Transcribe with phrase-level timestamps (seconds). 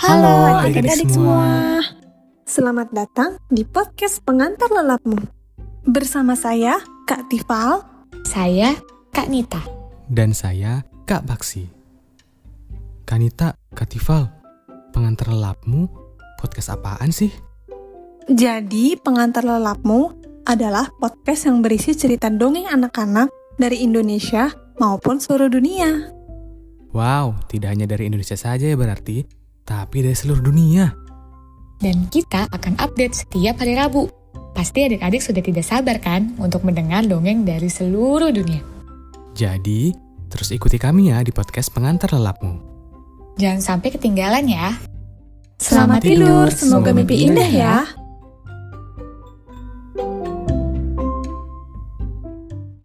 [0.00, 1.12] Halo adik-adik semua.
[1.12, 1.48] semua.
[2.48, 5.20] Selamat datang di podcast Pengantar Lelapmu.
[5.84, 7.84] Bersama saya, Kak Tifal.
[8.24, 8.80] Saya
[9.12, 9.60] Kak Nita.
[10.08, 11.68] Dan saya, Kak Baksi.
[13.04, 14.32] Kanita, Kak Tifal,
[14.96, 15.84] pengantar lelapmu,
[16.40, 17.28] podcast apaan sih?
[18.24, 20.16] Jadi, Pengantar Lelapmu
[20.48, 23.28] adalah podcast yang berisi cerita dongeng anak-anak
[23.60, 24.48] dari Indonesia
[24.80, 26.08] maupun seluruh dunia.
[26.96, 29.40] Wow, tidak hanya dari Indonesia saja ya berarti,
[29.70, 30.90] tapi dari seluruh dunia.
[31.78, 34.10] Dan kita akan update setiap hari Rabu.
[34.50, 38.66] Pasti adik-adik sudah tidak sabar kan untuk mendengar dongeng dari seluruh dunia.
[39.38, 39.94] Jadi,
[40.26, 42.58] terus ikuti kami ya di podcast pengantar lelapmu.
[43.38, 44.74] Jangan sampai ketinggalan ya.
[45.62, 47.86] Selamat tidur, semoga mimpi indah ya.